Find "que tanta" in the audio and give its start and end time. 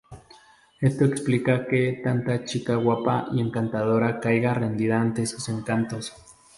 1.67-2.43